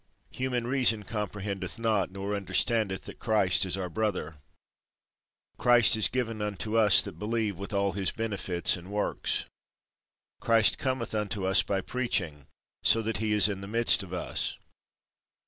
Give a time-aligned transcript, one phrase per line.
[0.31, 4.37] Human reason comprehendeth not, nor understandeth that Christ is our brother.
[5.59, 9.45] Christ is given unto us that believe with all his benefits and works.
[10.39, 12.47] Christ cometh unto us by preaching,
[12.81, 14.57] so that he is in the midst of us.